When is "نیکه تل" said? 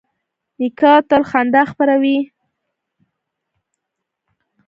0.59-1.21